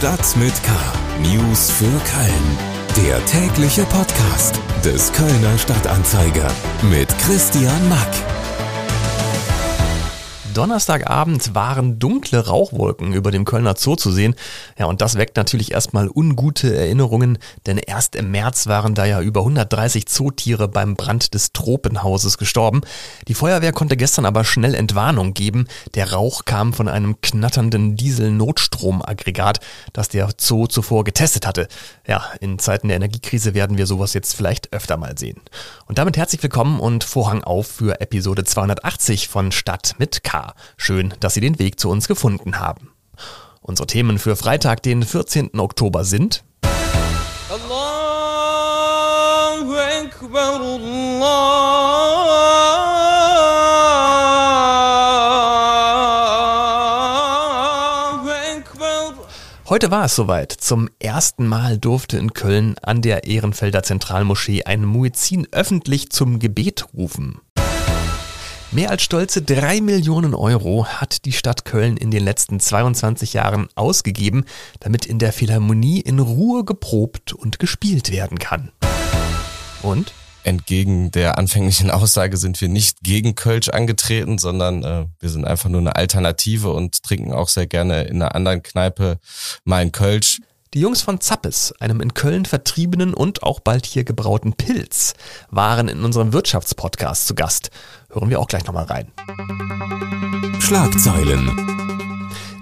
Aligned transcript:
Stadt 0.00 0.34
mit 0.38 0.54
K. 0.62 0.70
News 1.20 1.70
für 1.70 1.84
Köln. 1.84 3.06
Der 3.06 3.22
tägliche 3.26 3.84
Podcast 3.84 4.58
des 4.82 5.12
Kölner 5.12 5.58
Stadtanzeiger 5.58 6.50
mit 6.90 7.06
Christian 7.18 7.86
Mack. 7.90 8.29
Donnerstagabend 10.60 11.54
waren 11.54 11.98
dunkle 11.98 12.46
Rauchwolken 12.46 13.14
über 13.14 13.30
dem 13.30 13.46
Kölner 13.46 13.76
Zoo 13.78 13.96
zu 13.96 14.12
sehen. 14.12 14.34
Ja, 14.78 14.84
und 14.84 15.00
das 15.00 15.16
weckt 15.16 15.38
natürlich 15.38 15.72
erstmal 15.72 16.10
ungute 16.14 16.76
Erinnerungen, 16.76 17.38
denn 17.64 17.78
erst 17.78 18.14
im 18.14 18.30
März 18.30 18.66
waren 18.66 18.94
da 18.94 19.06
ja 19.06 19.22
über 19.22 19.40
130 19.40 20.06
Zootiere 20.06 20.68
beim 20.68 20.96
Brand 20.96 21.32
des 21.32 21.54
Tropenhauses 21.54 22.36
gestorben. 22.36 22.82
Die 23.26 23.32
Feuerwehr 23.32 23.72
konnte 23.72 23.96
gestern 23.96 24.26
aber 24.26 24.44
schnell 24.44 24.74
Entwarnung 24.74 25.32
geben. 25.32 25.66
Der 25.94 26.12
Rauch 26.12 26.44
kam 26.44 26.74
von 26.74 26.88
einem 26.88 27.22
knatternden 27.22 27.96
Diesel-Notstromaggregat, 27.96 29.60
das 29.94 30.10
der 30.10 30.28
Zoo 30.38 30.66
zuvor 30.66 31.04
getestet 31.04 31.46
hatte. 31.46 31.68
Ja, 32.06 32.22
in 32.38 32.58
Zeiten 32.58 32.88
der 32.88 32.98
Energiekrise 32.98 33.54
werden 33.54 33.78
wir 33.78 33.86
sowas 33.86 34.12
jetzt 34.12 34.36
vielleicht 34.36 34.74
öfter 34.74 34.98
mal 34.98 35.16
sehen. 35.16 35.40
Und 35.86 35.96
damit 35.96 36.18
herzlich 36.18 36.42
willkommen 36.42 36.80
und 36.80 37.02
Vorhang 37.02 37.44
auf 37.44 37.66
für 37.66 38.02
Episode 38.02 38.44
280 38.44 39.28
von 39.28 39.52
Stadt 39.52 39.94
mit 39.96 40.22
K. 40.22 40.49
Schön, 40.76 41.14
dass 41.20 41.34
Sie 41.34 41.40
den 41.40 41.58
Weg 41.58 41.78
zu 41.80 41.90
uns 41.90 42.08
gefunden 42.08 42.58
haben. 42.58 42.92
Unsere 43.60 43.86
Themen 43.86 44.18
für 44.18 44.36
Freitag, 44.36 44.82
den 44.82 45.02
14. 45.02 45.58
Oktober 45.58 46.04
sind 46.04 46.44
Allahu 47.50 48.10
Akbar, 49.76 50.90
Heute 59.70 59.92
war 59.92 60.06
es 60.06 60.16
soweit. 60.16 60.50
Zum 60.50 60.88
ersten 60.98 61.46
Mal 61.46 61.78
durfte 61.78 62.18
in 62.18 62.32
Köln 62.32 62.76
an 62.82 63.02
der 63.02 63.28
Ehrenfelder 63.28 63.84
Zentralmoschee 63.84 64.64
ein 64.64 64.84
Muezzin 64.84 65.46
öffentlich 65.52 66.10
zum 66.10 66.40
Gebet 66.40 66.86
rufen. 66.92 67.40
Mehr 68.72 68.90
als 68.90 69.02
stolze 69.02 69.42
drei 69.42 69.80
Millionen 69.80 70.32
Euro 70.32 70.86
hat 70.86 71.24
die 71.24 71.32
Stadt 71.32 71.64
Köln 71.64 71.96
in 71.96 72.12
den 72.12 72.22
letzten 72.22 72.60
22 72.60 73.32
Jahren 73.32 73.66
ausgegeben, 73.74 74.44
damit 74.78 75.06
in 75.06 75.18
der 75.18 75.32
Philharmonie 75.32 75.98
in 75.98 76.20
Ruhe 76.20 76.64
geprobt 76.64 77.32
und 77.32 77.58
gespielt 77.58 78.12
werden 78.12 78.38
kann. 78.38 78.70
Und? 79.82 80.12
Entgegen 80.44 81.10
der 81.10 81.36
anfänglichen 81.36 81.90
Aussage 81.90 82.36
sind 82.36 82.60
wir 82.60 82.68
nicht 82.68 83.00
gegen 83.02 83.34
Kölsch 83.34 83.70
angetreten, 83.70 84.38
sondern 84.38 84.84
äh, 84.84 85.06
wir 85.18 85.28
sind 85.30 85.44
einfach 85.44 85.68
nur 85.68 85.80
eine 85.80 85.96
Alternative 85.96 86.72
und 86.72 87.02
trinken 87.02 87.32
auch 87.32 87.48
sehr 87.48 87.66
gerne 87.66 88.04
in 88.04 88.22
einer 88.22 88.36
anderen 88.36 88.62
Kneipe 88.62 89.18
mal 89.64 89.78
ein 89.78 89.90
Kölsch. 89.90 90.40
Die 90.72 90.80
Jungs 90.80 91.02
von 91.02 91.20
Zappes, 91.20 91.74
einem 91.80 92.00
in 92.00 92.14
Köln 92.14 92.44
vertriebenen 92.44 93.12
und 93.12 93.42
auch 93.42 93.58
bald 93.58 93.86
hier 93.86 94.04
gebrauten 94.04 94.52
Pilz, 94.52 95.14
waren 95.50 95.88
in 95.88 96.04
unserem 96.04 96.32
Wirtschaftspodcast 96.32 97.26
zu 97.26 97.34
Gast. 97.34 97.70
Hören 98.08 98.30
wir 98.30 98.38
auch 98.38 98.46
gleich 98.46 98.64
nochmal 98.66 98.84
rein. 98.84 99.10
Schlagzeilen. 100.60 101.79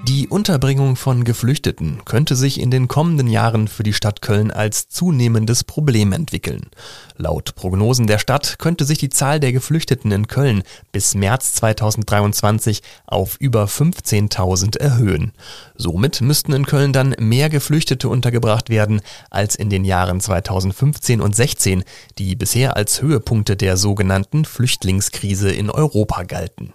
Die 0.08 0.26
Unterbringung 0.26 0.96
von 0.96 1.22
Geflüchteten 1.22 2.00
könnte 2.06 2.34
sich 2.34 2.62
in 2.62 2.70
den 2.70 2.88
kommenden 2.88 3.26
Jahren 3.26 3.68
für 3.68 3.82
die 3.82 3.92
Stadt 3.92 4.22
Köln 4.22 4.50
als 4.50 4.88
zunehmendes 4.88 5.64
Problem 5.64 6.14
entwickeln. 6.14 6.70
Laut 7.18 7.54
Prognosen 7.56 8.06
der 8.06 8.18
Stadt 8.18 8.58
könnte 8.58 8.86
sich 8.86 8.96
die 8.96 9.10
Zahl 9.10 9.38
der 9.38 9.52
Geflüchteten 9.52 10.10
in 10.10 10.26
Köln 10.26 10.62
bis 10.92 11.14
März 11.14 11.52
2023 11.56 12.80
auf 13.04 13.36
über 13.38 13.66
15.000 13.66 14.78
erhöhen. 14.78 15.32
Somit 15.74 16.22
müssten 16.22 16.54
in 16.54 16.64
Köln 16.64 16.94
dann 16.94 17.14
mehr 17.18 17.50
Geflüchtete 17.50 18.08
untergebracht 18.08 18.70
werden 18.70 19.02
als 19.28 19.56
in 19.56 19.68
den 19.68 19.84
Jahren 19.84 20.22
2015 20.22 21.20
und 21.20 21.36
16, 21.36 21.84
die 22.16 22.34
bisher 22.34 22.78
als 22.78 23.02
Höhepunkte 23.02 23.56
der 23.56 23.76
sogenannten 23.76 24.46
Flüchtlingskrise 24.46 25.52
in 25.52 25.68
Europa 25.68 26.22
galten. 26.22 26.72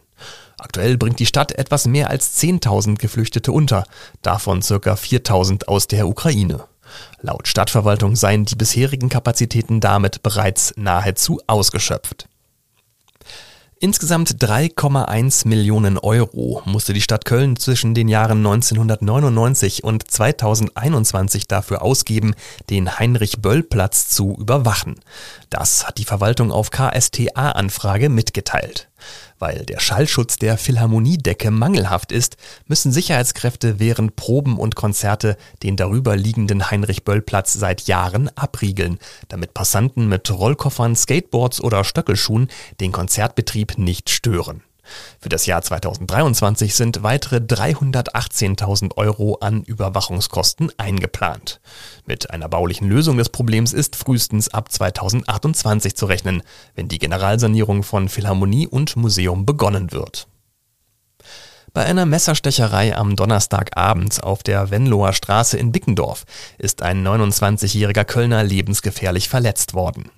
Aktuell 0.58 0.97
bringt 0.97 1.19
die 1.19 1.25
Stadt 1.25 1.52
etwas 1.53 1.88
mehr 1.88 2.09
als 2.09 2.40
10.000 2.41 2.97
Geflüchtete 2.97 3.52
unter, 3.52 3.86
davon 4.22 4.62
circa 4.62 4.94
4.000 4.94 5.66
aus 5.66 5.88
der 5.88 6.08
Ukraine. 6.08 6.66
Laut 7.22 7.47
Stadtverwaltung 7.47 8.16
seien 8.16 8.46
die 8.46 8.56
bisherigen 8.56 9.09
Kapazitäten 9.09 9.80
damit 9.80 10.24
bereits 10.24 10.74
nahezu 10.78 11.40
ausgeschöpft. 11.47 12.28
Insgesamt 13.84 14.42
3,1 14.42 15.46
Millionen 15.46 15.97
Euro 15.97 16.62
musste 16.63 16.94
die 16.94 17.02
Stadt 17.02 17.25
Köln 17.25 17.58
zwischen 17.58 17.94
den 17.94 18.08
Jahren 18.08 18.38
1999 18.38 19.84
und 19.84 20.09
2021 20.09 21.47
dafür 21.47 21.81
ausgeben, 21.81 22.34
den 22.69 22.97
Heinrich-Böll-Platz 22.97 24.08
zu 24.08 24.38
überwachen. 24.40 25.02
Das 25.50 25.86
hat 25.86 25.97
die 25.97 26.06
Verwaltung 26.06 26.50
auf 26.50 26.72
KSTA-Anfrage 26.72 28.08
mitgeteilt. 28.08 28.88
Weil 29.39 29.66
der 29.66 29.79
Schallschutz 29.79 30.38
der 30.38 30.57
Philharmoniedecke 30.57 31.51
mangelhaft 31.51 32.11
ist, 32.11 32.38
müssen 32.67 32.91
Sicherheitskräfte 32.91 33.79
während 33.79 34.16
Proben 34.16 34.57
und 34.57 34.75
Konzerte 34.75 35.38
den 35.63 35.75
darüber 35.75 36.16
liegenden 36.16 36.69
Heinrich-Böll-Platz 36.69 37.53
seit 37.53 37.88
Jahren 37.88 38.29
abriegeln, 38.35 38.99
damit 39.27 39.53
Passanten 39.53 40.07
mit 40.07 40.29
Rollkoffern, 40.31 40.95
Skateboards 40.95 41.61
oder 41.61 41.83
Stöckelschuhen 41.83 42.49
den 42.79 42.91
Konzertbetrieb 42.91 43.77
nicht 43.77 44.09
stören. 44.09 44.63
Für 45.19 45.29
das 45.29 45.45
Jahr 45.45 45.61
2023 45.61 46.75
sind 46.75 47.03
weitere 47.03 47.38
318.000 47.38 48.97
Euro 48.97 49.38
an 49.41 49.63
Überwachungskosten 49.63 50.71
eingeplant. 50.77 51.61
Mit 52.05 52.31
einer 52.31 52.49
baulichen 52.49 52.89
Lösung 52.89 53.17
des 53.17 53.29
Problems 53.29 53.73
ist 53.73 53.95
frühestens 53.95 54.49
ab 54.49 54.71
2028 54.71 55.95
zu 55.95 56.05
rechnen, 56.05 56.44
wenn 56.75 56.88
die 56.88 56.99
Generalsanierung 56.99 57.83
von 57.83 58.09
Philharmonie 58.09 58.67
und 58.67 58.95
Museum 58.95 59.45
begonnen 59.45 59.91
wird. 59.91 60.27
Bei 61.73 61.85
einer 61.85 62.05
Messerstecherei 62.05 62.95
am 62.95 63.15
Donnerstagabend 63.15 64.23
auf 64.23 64.44
der 64.44 64.69
Venloer 64.69 65.11
Straße 65.11 65.57
in 65.57 65.71
Bickendorf 65.71 66.23
ist 66.59 66.83
ein 66.83 67.05
29-jähriger 67.05 68.03
Kölner 68.03 68.44
lebensgefährlich 68.44 69.27
verletzt 69.27 69.73
worden. 69.73 70.11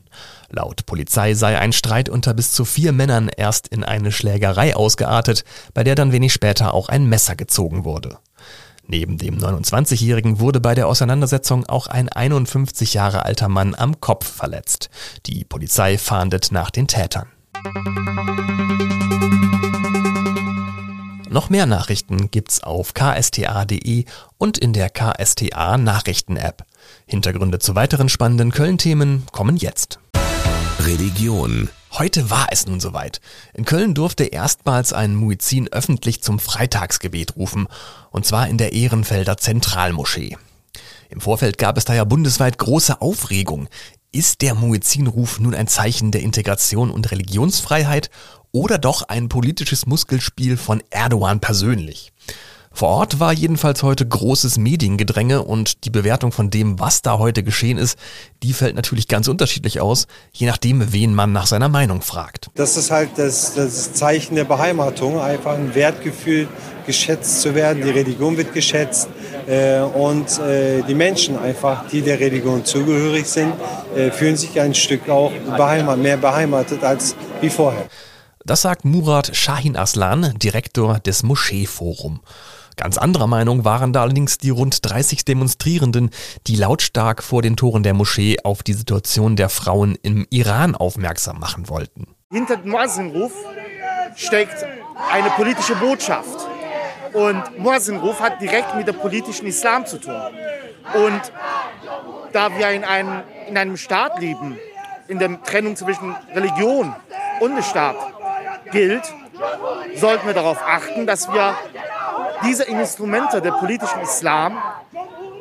Laut 0.50 0.86
Polizei 0.86 1.34
sei 1.34 1.58
ein 1.58 1.74
Streit 1.74 2.10
unter 2.10 2.34
bis 2.34 2.52
zu 2.52 2.66
vier 2.66 2.92
Männern 2.92 3.30
erst 3.30 3.68
in 3.68 3.84
eine 3.84 4.12
Schlägerei 4.12 4.76
ausgeartet, 4.76 5.44
bei 5.74 5.84
der 5.84 5.96
dann 5.96 6.12
wenig 6.12 6.34
später 6.34 6.74
auch 6.74 6.90
ein 6.90 7.06
Messer 7.06 7.36
gezogen 7.36 7.86
wurde. 7.86 8.18
Neben 8.88 9.18
dem 9.18 9.38
29-Jährigen 9.40 10.40
wurde 10.40 10.60
bei 10.60 10.76
der 10.76 10.88
Auseinandersetzung 10.88 11.66
auch 11.66 11.88
ein 11.88 12.08
51 12.10 12.94
Jahre 12.94 13.26
alter 13.26 13.50
Mann 13.50 13.74
am 13.74 14.00
Kopf 14.00 14.32
verletzt. 14.32 14.90
Die 15.26 15.44
Polizei 15.44 15.98
fahndet 15.98 16.52
nach 16.52 16.70
den 16.70 16.88
Tätern. 16.88 17.28
Noch 21.30 21.50
mehr 21.50 21.66
Nachrichten 21.66 22.30
gibt's 22.32 22.64
auf 22.64 22.94
ksta.de 22.94 24.06
und 24.38 24.58
in 24.58 24.72
der 24.72 24.90
KSTA 24.90 25.78
Nachrichten 25.78 26.38
App. 26.38 26.64
Hintergründe 27.08 27.60
zu 27.60 27.76
weiteren 27.76 28.08
spannenden 28.08 28.52
Köln-Themen 28.52 29.26
kommen 29.32 29.58
jetzt. 29.58 30.00
Religion. 30.86 31.70
Heute 31.94 32.30
war 32.30 32.48
es 32.52 32.68
nun 32.68 32.80
soweit. 32.80 33.20
In 33.56 33.66
Köln 33.66 33.96
durfte 33.96 34.26
erstmals 34.26 34.94
ein 34.94 35.16
Muezzin 35.16 35.68
öffentlich 35.72 36.22
zum 36.22 36.38
Freitagsgebet 36.38 37.36
rufen, 37.38 37.68
und 38.12 38.28
zwar 38.28 38.48
in 38.48 38.60
der 38.60 38.74
Ehrenfelder 38.74 39.38
Zentralmoschee. 39.38 40.38
Im 41.10 41.22
Vorfeld 41.22 41.58
gab 41.58 41.78
es 41.78 41.86
da 41.86 41.96
ja 41.96 42.04
bundesweit 42.04 42.60
große 42.60 43.02
Aufregung. 43.02 43.68
Ist 44.12 44.44
der 44.44 44.54
Muezzinruf 44.54 45.40
nun 45.40 45.56
ein 45.56 45.68
Zeichen 45.68 46.12
der 46.12 46.22
Integration 46.22 46.92
und 46.92 47.10
Religionsfreiheit 47.10 48.12
oder 48.52 48.78
doch 48.78 49.02
ein 49.02 49.28
politisches 49.28 49.88
Muskelspiel 49.88 50.56
von 50.56 50.84
Erdogan 50.92 51.40
persönlich? 51.40 52.14
Vor 52.76 52.90
Ort 52.90 53.22
war 53.22 53.32
jedenfalls 53.32 53.84
heute 53.84 54.06
großes 54.06 54.58
Mediengedränge 54.58 55.44
und 55.44 55.86
die 55.86 55.90
Bewertung 55.90 56.34
von 56.34 56.50
dem, 56.50 56.78
was 56.78 57.02
da 57.02 57.18
heute 57.18 57.42
geschehen 57.42 57.78
ist, 57.78 57.98
die 58.44 58.52
fällt 58.52 58.76
natürlich 58.76 59.08
ganz 59.08 59.30
unterschiedlich 59.30 59.80
aus, 59.80 60.08
je 60.34 60.46
nachdem, 60.46 60.92
wen 60.92 61.16
man 61.16 61.32
nach 61.32 61.48
seiner 61.48 61.70
Meinung 61.70 62.02
fragt. 62.02 62.50
Das 62.56 62.76
ist 62.76 62.92
halt 62.92 63.12
das, 63.16 63.54
das 63.54 63.94
Zeichen 63.94 64.36
der 64.36 64.44
Beheimatung, 64.44 65.22
einfach 65.22 65.54
ein 65.54 65.74
Wertgefühl, 65.74 66.50
geschätzt 66.86 67.40
zu 67.40 67.56
werden. 67.56 67.82
Die 67.82 67.92
Religion 67.92 68.36
wird 68.36 68.54
geschätzt 68.54 69.08
äh, 69.48 69.80
und 69.80 70.38
äh, 70.40 70.82
die 70.82 70.96
Menschen 70.96 71.40
einfach, 71.40 71.88
die 71.88 72.02
der 72.02 72.20
Religion 72.20 72.66
zugehörig 72.66 73.26
sind, 73.26 73.54
äh, 73.96 74.12
fühlen 74.12 74.36
sich 74.36 74.60
ein 74.60 74.74
Stück 74.74 75.08
auch 75.08 75.32
beheimatet, 75.56 76.04
mehr 76.04 76.18
beheimatet 76.18 76.84
als 76.84 77.16
wie 77.40 77.50
vorher. 77.50 77.86
Das 78.44 78.64
sagt 78.64 78.84
Murat 78.84 79.34
Shahin 79.34 79.78
Aslan, 79.78 80.34
Direktor 80.38 81.00
des 81.00 81.24
Moscheeforum. 81.24 82.20
Ganz 82.76 82.98
anderer 82.98 83.28
Meinung 83.28 83.64
waren 83.64 83.94
da 83.94 84.02
allerdings 84.02 84.38
die 84.38 84.50
rund 84.50 84.80
30 84.82 85.24
Demonstrierenden, 85.26 86.10
die 86.48 86.56
lautstark 86.56 87.24
vor 87.24 87.42
den 87.42 87.56
Toren 87.56 87.84
der 87.84 87.94
Moschee 87.94 88.38
auf 88.44 88.64
die 88.64 88.74
Situation 88.74 89.36
der 89.36 89.50
Frauen 89.50 89.98
im 90.02 90.28
Iran 90.30 90.76
aufmerksam 90.76 91.40
machen 91.40 91.70
wollten. 91.70 92.08
Hinter 92.32 92.58
dem 92.58 92.72
Muazzin-Ruf 92.72 93.32
steckt 94.16 94.66
eine 95.12 95.30
politische 95.32 95.76
Botschaft. 95.76 96.48
Und 97.14 97.60
Muazzin-Ruf 97.60 98.20
hat 98.20 98.42
direkt 98.42 98.76
mit 98.76 98.88
dem 98.88 98.96
politischen 98.96 99.48
Islam 99.48 99.86
zu 99.86 100.00
tun. 100.00 100.20
Und 100.94 101.22
da 102.34 102.58
wir 102.58 102.70
in 102.72 102.84
einem, 102.84 103.24
in 103.48 103.58
einem 103.58 103.78
Staat 103.78 104.20
leben, 104.20 104.58
in 105.08 105.20
der 105.20 105.42
Trennung 105.44 105.76
zwischen 105.78 106.14
Religion 106.34 106.94
und 107.40 107.64
Staat 107.64 107.96
gilt, 108.72 109.04
sollten 109.96 110.28
wir 110.28 110.34
darauf 110.34 110.62
achten, 110.62 111.06
dass 111.08 111.32
wir 111.32 111.56
diese 112.44 112.64
Instrumente 112.64 113.42
der 113.42 113.52
politischen 113.52 114.02
Islam 114.02 114.58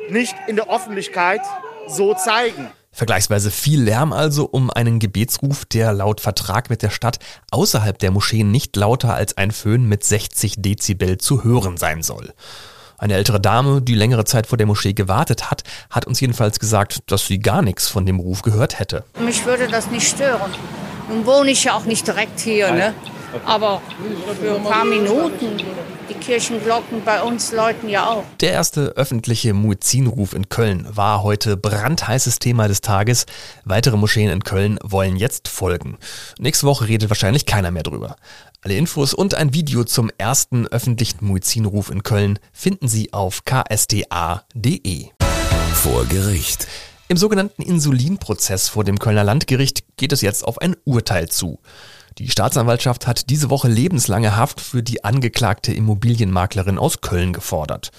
nicht 0.09 0.35
in 0.47 0.55
der 0.55 0.69
Öffentlichkeit 0.69 1.41
so 1.87 2.13
zeigen. 2.13 2.69
Vergleichsweise 2.91 3.51
viel 3.51 3.81
Lärm 3.81 4.13
also 4.13 4.45
um 4.45 4.69
einen 4.69 4.99
Gebetsruf, 4.99 5.65
der 5.65 5.91
laut 5.91 6.21
Vertrag 6.21 6.69
mit 6.69 6.81
der 6.81 6.89
Stadt 6.89 7.19
außerhalb 7.51 7.99
der 7.99 8.11
Moscheen 8.11 8.51
nicht 8.51 8.75
lauter 8.77 9.13
als 9.13 9.35
ein 9.37 9.51
Föhn 9.51 9.85
mit 9.85 10.05
60 10.05 10.55
Dezibel 10.59 11.17
zu 11.17 11.43
hören 11.43 11.75
sein 11.75 12.03
soll. 12.03 12.33
Eine 12.97 13.15
ältere 13.15 13.41
Dame, 13.41 13.81
die 13.81 13.95
längere 13.95 14.23
Zeit 14.23 14.47
vor 14.47 14.57
der 14.57 14.65
Moschee 14.65 14.93
gewartet 14.93 15.51
hat, 15.51 15.63
hat 15.89 16.07
uns 16.07 16.21
jedenfalls 16.21 16.59
gesagt, 16.59 16.99
dass 17.07 17.27
sie 17.27 17.39
gar 17.39 17.61
nichts 17.61 17.89
von 17.89 18.05
dem 18.05 18.19
Ruf 18.21 18.41
gehört 18.41 18.79
hätte. 18.79 19.03
Mich 19.19 19.45
würde 19.45 19.67
das 19.67 19.91
nicht 19.91 20.07
stören. 20.07 20.51
Nun 21.09 21.25
wohne 21.25 21.51
ich 21.51 21.65
ja 21.65 21.73
auch 21.73 21.83
nicht 21.83 22.07
direkt 22.07 22.39
hier, 22.39 22.71
ne? 22.71 22.93
Aber 23.45 23.81
für 24.39 24.55
ein 24.55 24.63
paar 24.63 24.85
Minuten, 24.85 25.57
die 26.09 26.13
Kirchenglocken 26.13 27.03
bei 27.03 27.21
uns 27.21 27.51
läuten 27.51 27.89
ja 27.89 28.09
auch. 28.09 28.23
Der 28.41 28.53
erste 28.53 28.93
öffentliche 28.95 29.53
Muezzinruf 29.53 30.33
in 30.33 30.49
Köln 30.49 30.87
war 30.89 31.23
heute 31.23 31.57
brandheißes 31.57 32.39
Thema 32.39 32.67
des 32.67 32.81
Tages. 32.81 33.25
Weitere 33.63 33.97
Moscheen 33.97 34.29
in 34.29 34.43
Köln 34.43 34.79
wollen 34.83 35.15
jetzt 35.15 35.47
folgen. 35.47 35.97
Nächste 36.37 36.67
Woche 36.67 36.87
redet 36.87 37.09
wahrscheinlich 37.09 37.45
keiner 37.45 37.71
mehr 37.71 37.83
drüber. 37.83 38.15
Alle 38.61 38.77
Infos 38.77 39.13
und 39.13 39.35
ein 39.35 39.53
Video 39.53 39.83
zum 39.83 40.11
ersten 40.17 40.67
öffentlichen 40.67 41.25
Muezzinruf 41.25 41.89
in 41.89 42.03
Köln 42.03 42.39
finden 42.51 42.87
Sie 42.87 43.13
auf 43.13 43.43
ksta.de. 43.45 45.07
Vor 45.73 46.05
Gericht. 46.05 46.67
Im 47.07 47.17
sogenannten 47.17 47.61
Insulinprozess 47.61 48.67
vor 48.67 48.83
dem 48.83 48.97
Kölner 48.97 49.23
Landgericht 49.23 49.83
geht 49.97 50.11
es 50.11 50.21
jetzt 50.21 50.43
auf 50.43 50.59
ein 50.59 50.75
Urteil 50.85 51.29
zu. 51.29 51.59
Die 52.17 52.29
Staatsanwaltschaft 52.29 53.07
hat 53.07 53.29
diese 53.29 53.49
Woche 53.49 53.67
lebenslange 53.67 54.37
Haft 54.37 54.61
für 54.61 54.81
die 54.81 55.03
angeklagte 55.03 55.73
Immobilienmaklerin 55.73 56.77
aus 56.77 57.01
Köln 57.01 57.33
gefordert. 57.33 57.91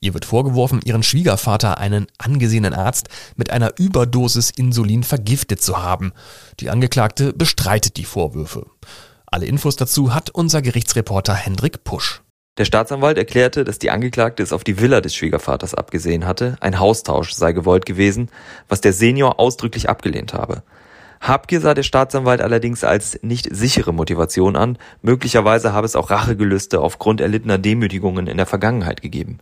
Ihr 0.00 0.14
wird 0.14 0.24
vorgeworfen, 0.24 0.80
ihren 0.84 1.02
Schwiegervater, 1.02 1.78
einen 1.78 2.06
angesehenen 2.16 2.72
Arzt, 2.72 3.08
mit 3.34 3.50
einer 3.50 3.72
Überdosis 3.78 4.50
Insulin 4.50 5.02
vergiftet 5.02 5.60
zu 5.60 5.82
haben. 5.82 6.12
Die 6.60 6.70
Angeklagte 6.70 7.32
bestreitet 7.32 7.96
die 7.96 8.04
Vorwürfe. 8.04 8.66
Alle 9.26 9.46
Infos 9.46 9.74
dazu 9.74 10.14
hat 10.14 10.30
unser 10.30 10.62
Gerichtsreporter 10.62 11.34
Hendrik 11.34 11.82
Pusch. 11.82 12.22
Der 12.58 12.66
Staatsanwalt 12.66 13.18
erklärte, 13.18 13.64
dass 13.64 13.80
die 13.80 13.90
Angeklagte 13.90 14.44
es 14.44 14.52
auf 14.52 14.62
die 14.62 14.78
Villa 14.78 15.00
des 15.00 15.16
Schwiegervaters 15.16 15.74
abgesehen 15.74 16.24
hatte, 16.24 16.56
ein 16.60 16.78
Haustausch 16.78 17.32
sei 17.32 17.52
gewollt 17.52 17.86
gewesen, 17.86 18.30
was 18.68 18.80
der 18.80 18.92
Senior 18.92 19.40
ausdrücklich 19.40 19.88
abgelehnt 19.88 20.32
habe. 20.32 20.62
Habgier 21.26 21.62
sah 21.62 21.72
der 21.72 21.84
Staatsanwalt 21.84 22.42
allerdings 22.42 22.84
als 22.84 23.18
nicht 23.22 23.48
sichere 23.50 23.94
Motivation 23.94 24.56
an, 24.56 24.76
möglicherweise 25.00 25.72
habe 25.72 25.86
es 25.86 25.96
auch 25.96 26.10
Rachegelüste 26.10 26.82
aufgrund 26.82 27.22
erlittener 27.22 27.56
Demütigungen 27.56 28.26
in 28.26 28.36
der 28.36 28.44
Vergangenheit 28.44 29.00
gegeben. 29.00 29.38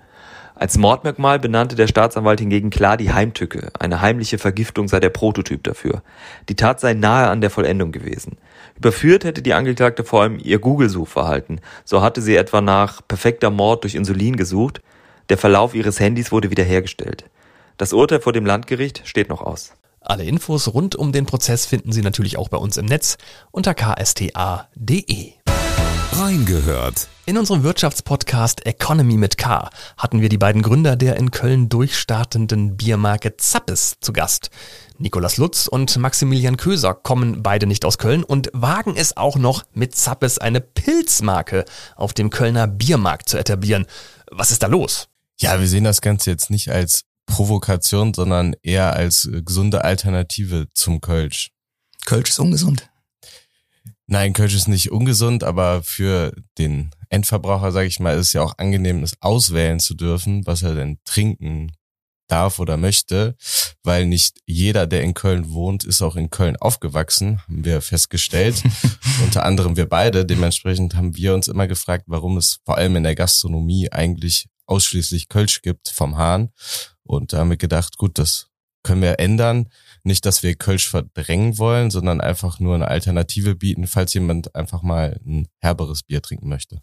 Als 0.55 0.79
Mordmerkmal 0.79 1.41
benannte 1.41 1.75
der 1.75 1.89
Staatsanwalt 1.89 2.39
hingegen 2.39 2.71
klar 2.71 2.97
die 2.97 3.13
Heimtücke, 3.13 3.73
eine 3.81 4.01
heimliche 4.01 4.39
Vergiftung 4.39 4.87
sei 4.87 5.01
der 5.01 5.09
Prototyp 5.11 5.65
dafür. 5.65 6.05
Die 6.49 6.55
Tat 6.55 6.79
sei 6.79 6.95
nahe 6.95 7.27
an 7.27 7.41
der 7.41 7.51
Vollendung 7.51 7.91
gewesen. 7.91 8.37
Überführt 8.77 9.25
hätte 9.25 9.43
die 9.43 9.55
Angeklagte 9.55 10.05
vor 10.05 10.23
allem 10.23 10.39
ihr 10.39 10.61
Google-Suchverhalten. 10.61 11.61
So 11.85 12.01
hatte 12.01 12.23
sie 12.23 12.37
etwa 12.37 12.61
nach 12.61 13.01
perfekter 13.09 13.51
Mord 13.51 13.83
durch 13.83 13.97
Insulin 13.97 14.37
gesucht. 14.37 14.83
Der 15.31 15.39
Verlauf 15.39 15.75
ihres 15.75 15.99
Handys 15.99 16.31
wurde 16.31 16.53
wiederhergestellt. 16.53 17.25
Das 17.77 17.93
Urteil 17.93 18.21
vor 18.21 18.33
dem 18.33 18.47
Landgericht 18.47 19.03
steht 19.05 19.29
noch 19.29 19.41
aus. 19.41 19.75
Alle 20.05 20.25
Infos 20.25 20.69
rund 20.75 20.97
um 20.97 21.13
den 21.13 21.27
Prozess 21.27 21.67
finden 21.67 21.93
Sie 21.93 22.03
natürlich 22.03 22.37
auch 22.37 22.49
bei 22.49 22.57
uns 22.57 22.77
im 22.77 22.87
Netz 22.87 23.19
unter 23.51 23.75
ksta.de. 23.75 25.33
Reingehört. 26.13 27.09
In 27.25 27.39
unserem 27.39 27.63
Wirtschaftspodcast 27.63 28.67
Economy 28.67 29.17
mit 29.17 29.39
K 29.39 29.71
hatten 29.97 30.21
wir 30.21 30.29
die 30.29 30.39
beiden 30.39 30.61
Gründer 30.61 30.97
der 30.97 31.17
in 31.17 31.31
Köln 31.31 31.69
durchstartenden 31.69 32.77
Biermarke 32.77 33.37
Zappes 33.37 33.97
zu 34.01 34.13
Gast. 34.13 34.51
Nikolas 34.99 35.37
Lutz 35.37 35.69
und 35.69 35.97
Maximilian 35.97 36.57
Köser 36.57 36.95
kommen 36.95 37.43
beide 37.43 37.67
nicht 37.67 37.85
aus 37.85 37.97
Köln 37.97 38.25
und 38.25 38.51
wagen 38.53 38.95
es 38.97 39.17
auch 39.17 39.37
noch 39.37 39.65
mit 39.73 39.95
Zappes 39.95 40.39
eine 40.39 40.61
Pilzmarke 40.61 41.65
auf 41.97 42.13
dem 42.13 42.29
Kölner 42.29 42.67
Biermarkt 42.67 43.29
zu 43.29 43.39
etablieren. 43.39 43.87
Was 44.31 44.51
ist 44.51 44.63
da 44.63 44.67
los? 44.67 45.09
Ja, 45.41 45.59
wir 45.61 45.67
sehen 45.67 45.85
das 45.85 46.01
Ganze 46.01 46.31
jetzt 46.31 46.51
nicht 46.51 46.71
als 46.71 47.05
Provokation, 47.27 48.15
sondern 48.15 48.55
eher 48.63 48.93
als 48.95 49.27
äh, 49.27 49.43
gesunde 49.43 49.85
Alternative 49.85 50.69
zum 50.75 51.01
Kölsch. 51.01 51.51
Kölsch 52.05 52.31
ist 52.31 52.39
ungesund. 52.39 52.89
Nein, 54.07 54.33
Kölsch 54.33 54.55
ist 54.55 54.69
nicht 54.69 54.91
ungesund, 54.91 55.45
aber 55.45 55.83
für 55.83 56.35
den 56.59 56.91
Endverbraucher, 57.09 57.73
sage 57.73 57.87
ich 57.87 58.01
mal, 58.01 58.19
ist 58.19 58.29
es 58.29 58.33
ja 58.33 58.43
auch 58.43 58.59
angenehm, 58.59 59.03
es 59.03 59.15
auswählen 59.21 59.81
zu 59.81 59.95
dürfen, 59.95 60.47
was 60.47 60.63
er 60.63 60.75
denn 60.75 60.99
trinken 61.05 61.73
darf 62.27 62.59
oder 62.59 62.77
möchte, 62.77 63.37
weil 63.83 64.07
nicht 64.07 64.41
jeder, 64.47 64.87
der 64.87 65.03
in 65.03 65.15
Köln 65.15 65.53
wohnt, 65.53 65.85
ist 65.85 66.01
auch 66.03 66.17
in 66.17 66.31
Köln 66.31 66.57
aufgewachsen, 66.57 67.43
haben 67.47 67.65
wir 67.65 67.83
festgestellt. 67.83 68.63
Unter 69.23 69.45
anderem 69.45 69.77
wir 69.77 69.87
beide. 69.89 70.25
Dementsprechend 70.25 70.95
haben 70.95 71.15
wir 71.15 71.35
uns 71.35 71.49
immer 71.49 71.67
gefragt, 71.67 72.05
warum 72.07 72.39
es 72.39 72.61
vor 72.65 72.79
allem 72.79 72.97
in 72.97 73.03
der 73.03 73.15
Gastronomie 73.15 73.93
eigentlich 73.93 74.47
ausschließlich 74.67 75.29
Kölsch 75.29 75.61
gibt 75.61 75.89
vom 75.89 76.17
Hahn. 76.17 76.51
Und 77.05 77.33
da 77.33 77.39
haben 77.39 77.51
wir 77.51 77.57
gedacht, 77.57 77.99
gut, 77.99 78.19
das 78.19 78.49
können 78.83 79.03
wir 79.03 79.19
ändern. 79.21 79.69
Nicht, 80.03 80.27
dass 80.27 80.43
wir 80.43 80.55
Kölsch 80.55 80.89
verdrängen 80.89 81.59
wollen, 81.59 81.91
sondern 81.91 82.21
einfach 82.21 82.59
nur 82.59 82.75
eine 82.75 82.89
Alternative 82.89 83.55
bieten, 83.55 83.87
falls 83.87 84.15
jemand 84.15 84.55
einfach 84.55 84.83
mal 84.83 85.21
ein 85.25 85.49
herberes 85.61 86.03
Bier 86.03 86.23
trinken 86.23 86.49
möchte. 86.49 86.83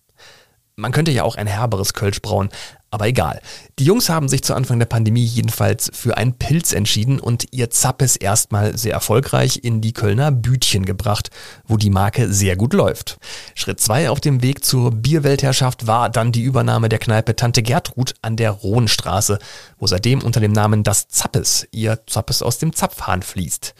Man 0.79 0.93
könnte 0.93 1.11
ja 1.11 1.23
auch 1.23 1.35
ein 1.35 1.45
herberes 1.45 1.93
Kölsch 1.93 2.21
brauen, 2.21 2.49
aber 2.89 3.07
egal. 3.07 3.41
Die 3.77 3.83
Jungs 3.83 4.07
haben 4.07 4.29
sich 4.29 4.43
zu 4.43 4.55
Anfang 4.55 4.79
der 4.79 4.85
Pandemie 4.85 5.25
jedenfalls 5.25 5.91
für 5.93 6.15
einen 6.15 6.33
Pilz 6.33 6.71
entschieden 6.71 7.19
und 7.19 7.47
ihr 7.51 7.69
Zappes 7.69 8.15
erstmal 8.15 8.77
sehr 8.77 8.93
erfolgreich 8.93 9.59
in 9.61 9.81
die 9.81 9.91
Kölner 9.91 10.31
Bütchen 10.31 10.85
gebracht, 10.85 11.31
wo 11.67 11.75
die 11.75 11.89
Marke 11.89 12.31
sehr 12.31 12.55
gut 12.55 12.73
läuft. 12.73 13.19
Schritt 13.55 13.81
zwei 13.81 14.09
auf 14.09 14.21
dem 14.21 14.41
Weg 14.41 14.63
zur 14.63 14.91
Bierweltherrschaft 14.91 15.85
war 15.85 16.09
dann 16.09 16.31
die 16.31 16.43
Übernahme 16.43 16.87
der 16.87 16.99
Kneipe 16.99 17.35
Tante 17.35 17.61
Gertrud 17.61 18.13
an 18.21 18.37
der 18.37 18.51
Rohnstraße, 18.51 19.37
wo 19.77 19.85
seitdem 19.85 20.21
unter 20.21 20.39
dem 20.39 20.53
Namen 20.53 20.83
das 20.83 21.09
Zappes 21.09 21.67
ihr 21.71 21.99
Zappes 22.07 22.41
aus 22.41 22.57
dem 22.57 22.73
Zapfhahn 22.73 23.21
fließt. 23.21 23.75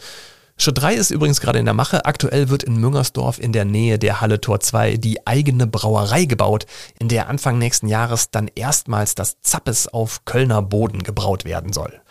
Schritt 0.60 0.76
3 0.76 0.92
ist 0.92 1.10
übrigens 1.10 1.40
gerade 1.40 1.58
in 1.58 1.64
der 1.64 1.72
Mache. 1.72 2.04
Aktuell 2.04 2.50
wird 2.50 2.64
in 2.64 2.76
Müngersdorf 2.76 3.38
in 3.38 3.54
der 3.54 3.64
Nähe 3.64 3.98
der 3.98 4.20
Halle 4.20 4.42
Tor 4.42 4.60
2 4.60 4.98
die 4.98 5.26
eigene 5.26 5.66
Brauerei 5.66 6.26
gebaut, 6.26 6.66
in 6.98 7.08
der 7.08 7.30
Anfang 7.30 7.56
nächsten 7.56 7.88
Jahres 7.88 8.30
dann 8.30 8.46
erstmals 8.54 9.14
das 9.14 9.40
Zappes 9.40 9.88
auf 9.88 10.26
Kölner 10.26 10.60
Boden 10.60 11.02
gebraut 11.02 11.46
werden 11.46 11.72
soll. 11.72 12.02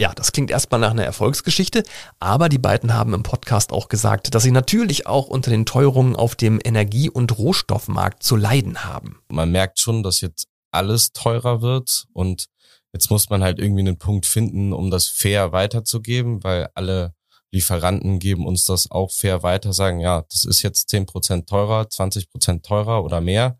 Ja, 0.00 0.12
das 0.16 0.32
klingt 0.32 0.50
erstmal 0.50 0.80
nach 0.80 0.90
einer 0.90 1.04
Erfolgsgeschichte, 1.04 1.84
aber 2.18 2.48
die 2.48 2.58
beiden 2.58 2.92
haben 2.92 3.14
im 3.14 3.22
Podcast 3.22 3.72
auch 3.72 3.86
gesagt, 3.86 4.34
dass 4.34 4.42
sie 4.42 4.50
natürlich 4.50 5.06
auch 5.06 5.28
unter 5.28 5.52
den 5.52 5.64
Teuerungen 5.64 6.16
auf 6.16 6.34
dem 6.34 6.58
Energie- 6.60 7.08
und 7.08 7.38
Rohstoffmarkt 7.38 8.24
zu 8.24 8.34
leiden 8.34 8.82
haben. 8.82 9.20
Man 9.28 9.52
merkt 9.52 9.78
schon, 9.78 10.02
dass 10.02 10.22
jetzt 10.22 10.48
alles 10.72 11.12
teurer 11.12 11.62
wird 11.62 12.06
und 12.14 12.46
jetzt 12.92 13.12
muss 13.12 13.30
man 13.30 13.44
halt 13.44 13.60
irgendwie 13.60 13.82
einen 13.82 13.98
Punkt 13.98 14.26
finden, 14.26 14.72
um 14.72 14.90
das 14.90 15.06
fair 15.06 15.52
weiterzugeben, 15.52 16.42
weil 16.42 16.68
alle 16.74 17.14
Lieferanten 17.52 18.18
geben 18.18 18.46
uns 18.46 18.64
das 18.64 18.90
auch 18.90 19.12
fair 19.12 19.42
weiter, 19.42 19.72
sagen, 19.72 20.00
ja, 20.00 20.24
das 20.30 20.44
ist 20.44 20.62
jetzt 20.62 20.88
zehn 20.88 21.06
Prozent 21.06 21.48
teurer, 21.48 21.88
20 21.88 22.30
Prozent 22.30 22.64
teurer 22.64 23.04
oder 23.04 23.20
mehr. 23.20 23.58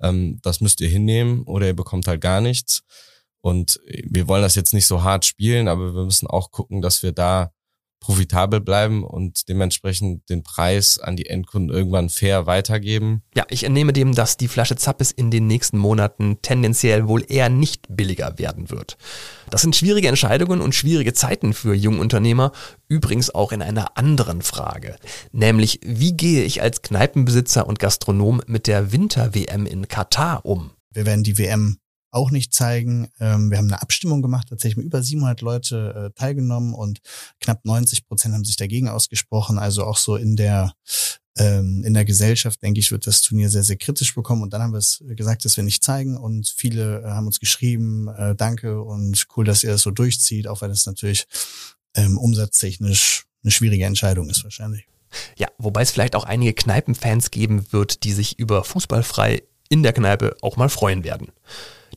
Ähm, 0.00 0.38
das 0.42 0.60
müsst 0.60 0.80
ihr 0.80 0.88
hinnehmen 0.88 1.42
oder 1.44 1.66
ihr 1.66 1.76
bekommt 1.76 2.08
halt 2.08 2.22
gar 2.22 2.40
nichts. 2.40 2.82
Und 3.42 3.78
wir 3.86 4.26
wollen 4.26 4.42
das 4.42 4.54
jetzt 4.54 4.72
nicht 4.72 4.86
so 4.86 5.02
hart 5.02 5.26
spielen, 5.26 5.68
aber 5.68 5.94
wir 5.94 6.04
müssen 6.04 6.26
auch 6.26 6.50
gucken, 6.50 6.80
dass 6.80 7.02
wir 7.02 7.12
da 7.12 7.52
profitabel 8.04 8.60
bleiben 8.60 9.02
und 9.02 9.48
dementsprechend 9.48 10.28
den 10.28 10.42
Preis 10.42 10.98
an 10.98 11.16
die 11.16 11.24
Endkunden 11.24 11.74
irgendwann 11.74 12.10
fair 12.10 12.44
weitergeben. 12.44 13.22
Ja, 13.34 13.46
ich 13.48 13.64
entnehme 13.64 13.94
dem, 13.94 14.14
dass 14.14 14.36
die 14.36 14.48
Flasche 14.48 14.76
Zappes 14.76 15.10
in 15.10 15.30
den 15.30 15.46
nächsten 15.46 15.78
Monaten 15.78 16.36
tendenziell 16.42 17.08
wohl 17.08 17.24
eher 17.26 17.48
nicht 17.48 17.86
billiger 17.88 18.38
werden 18.38 18.68
wird. 18.68 18.98
Das 19.48 19.62
sind 19.62 19.74
schwierige 19.74 20.08
Entscheidungen 20.08 20.60
und 20.60 20.74
schwierige 20.74 21.14
Zeiten 21.14 21.54
für 21.54 21.72
Jungunternehmer, 21.72 22.52
übrigens 22.88 23.34
auch 23.34 23.52
in 23.52 23.62
einer 23.62 23.96
anderen 23.96 24.42
Frage, 24.42 24.96
nämlich 25.32 25.80
wie 25.82 26.14
gehe 26.14 26.44
ich 26.44 26.60
als 26.60 26.82
Kneipenbesitzer 26.82 27.66
und 27.66 27.78
Gastronom 27.78 28.42
mit 28.46 28.66
der 28.66 28.92
Winter-WM 28.92 29.64
in 29.64 29.88
Katar 29.88 30.44
um? 30.44 30.72
Wir 30.92 31.06
werden 31.06 31.24
die 31.24 31.38
WM 31.38 31.78
auch 32.14 32.30
nicht 32.30 32.54
zeigen. 32.54 33.08
Ähm, 33.20 33.50
wir 33.50 33.58
haben 33.58 33.66
eine 33.66 33.82
Abstimmung 33.82 34.22
gemacht, 34.22 34.48
tatsächlich 34.48 34.76
mit 34.76 34.86
über 34.86 35.02
700 35.02 35.40
Leute 35.40 36.12
äh, 36.12 36.18
teilgenommen 36.18 36.74
und 36.74 37.00
knapp 37.40 37.64
90 37.64 38.06
Prozent 38.06 38.34
haben 38.34 38.44
sich 38.44 38.56
dagegen 38.56 38.88
ausgesprochen. 38.88 39.58
Also 39.58 39.84
auch 39.84 39.96
so 39.96 40.16
in 40.16 40.36
der 40.36 40.74
ähm, 41.36 41.82
in 41.84 41.94
der 41.94 42.04
Gesellschaft, 42.04 42.62
denke 42.62 42.78
ich, 42.78 42.92
wird 42.92 43.08
das 43.08 43.20
Turnier 43.22 43.50
sehr, 43.50 43.64
sehr 43.64 43.76
kritisch 43.76 44.14
bekommen. 44.14 44.42
Und 44.42 44.52
dann 44.52 44.62
haben 44.62 44.72
wir 44.72 44.78
es 44.78 45.02
gesagt, 45.04 45.44
dass 45.44 45.56
wir 45.56 45.64
nicht 45.64 45.82
zeigen. 45.82 46.16
Und 46.16 46.54
viele 46.56 47.02
äh, 47.02 47.06
haben 47.06 47.26
uns 47.26 47.40
geschrieben, 47.40 48.08
äh, 48.08 48.36
danke 48.36 48.80
und 48.80 49.26
cool, 49.36 49.44
dass 49.44 49.64
ihr 49.64 49.70
das 49.70 49.82
so 49.82 49.90
durchzieht, 49.90 50.46
auch 50.46 50.62
wenn 50.62 50.70
es 50.70 50.86
natürlich 50.86 51.26
ähm, 51.96 52.18
umsatztechnisch 52.18 53.24
eine 53.42 53.50
schwierige 53.50 53.84
Entscheidung 53.84 54.30
ist 54.30 54.44
wahrscheinlich. 54.44 54.86
Ja, 55.36 55.48
wobei 55.58 55.82
es 55.82 55.90
vielleicht 55.90 56.16
auch 56.16 56.24
einige 56.24 56.54
Kneipenfans 56.54 57.30
geben 57.30 57.66
wird, 57.70 58.04
die 58.04 58.12
sich 58.12 58.38
über 58.38 58.64
Fußballfrei 58.64 59.42
in 59.68 59.82
der 59.82 59.92
Kneipe 59.92 60.36
auch 60.40 60.56
mal 60.56 60.68
freuen 60.68 61.04
werden. 61.04 61.28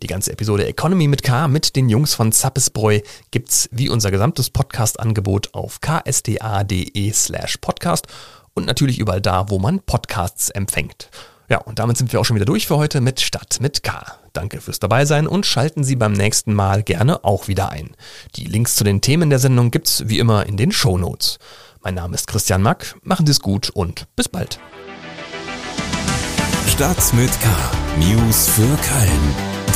Die 0.01 0.07
ganze 0.07 0.31
Episode 0.31 0.67
Economy 0.67 1.07
mit 1.07 1.23
K 1.23 1.47
mit 1.47 1.75
den 1.75 1.89
Jungs 1.89 2.13
von 2.13 2.31
Zappesbräu 2.31 2.99
gibt's 3.31 3.67
wie 3.71 3.89
unser 3.89 4.11
gesamtes 4.11 4.51
Podcast-Angebot 4.51 5.53
auf 5.53 5.79
ksta.de 5.81 7.11
slash 7.11 7.57
podcast 7.57 8.07
und 8.53 8.65
natürlich 8.65 8.99
überall 8.99 9.21
da, 9.21 9.49
wo 9.49 9.57
man 9.57 9.79
Podcasts 9.79 10.51
empfängt. 10.51 11.09
Ja, 11.49 11.59
und 11.59 11.79
damit 11.79 11.97
sind 11.97 12.11
wir 12.11 12.19
auch 12.19 12.25
schon 12.25 12.35
wieder 12.35 12.45
durch 12.45 12.67
für 12.67 12.77
heute 12.77 13.01
mit 13.01 13.21
Stadt 13.21 13.57
mit 13.59 13.81
K. 13.81 14.05
Danke 14.33 14.61
fürs 14.61 14.79
Dabeisein 14.79 15.25
und 15.25 15.45
schalten 15.45 15.83
Sie 15.83 15.95
beim 15.95 16.13
nächsten 16.13 16.53
Mal 16.53 16.83
gerne 16.83 17.23
auch 17.23 17.47
wieder 17.47 17.69
ein. 17.69 17.95
Die 18.35 18.45
Links 18.45 18.75
zu 18.75 18.83
den 18.83 19.01
Themen 19.01 19.29
der 19.31 19.39
Sendung 19.39 19.71
gibt's 19.71 20.03
wie 20.07 20.19
immer 20.19 20.45
in 20.45 20.57
den 20.57 20.71
Show 20.71 20.97
Notes. 20.97 21.39
Mein 21.81 21.95
Name 21.95 22.15
ist 22.15 22.27
Christian 22.27 22.61
Mack, 22.61 22.95
machen 23.01 23.25
Sie 23.25 23.31
es 23.31 23.39
gut 23.39 23.69
und 23.71 24.05
bis 24.15 24.29
bald. 24.29 24.59
Stadt 26.67 27.13
mit 27.13 27.31
K. 27.41 27.49
News 27.99 28.49
für 28.49 28.61
Köln. 28.61 29.56